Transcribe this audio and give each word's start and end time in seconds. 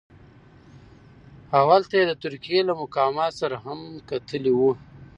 او 1.57 1.63
هلته 1.73 1.93
یې 1.99 2.05
د 2.07 2.13
ترکیې 2.23 2.61
له 2.69 2.73
مقاماتو 2.81 3.39
سره 3.41 3.55
هم 3.65 3.79
کتلي 4.09 4.53
وو. 4.55 4.71